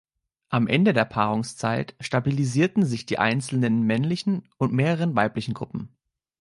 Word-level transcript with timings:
Am 0.49 0.65
Ende 0.65 0.93
der 0.93 1.05
Paarungszeit 1.05 1.93
stabilisierten 1.99 2.83
sich 2.83 3.05
die 3.05 3.19
einzelnen 3.19 3.83
männlichen 3.83 4.49
und 4.57 4.73
mehreren 4.73 5.15
weiblichen 5.15 5.53
Gruppen. 5.53 5.95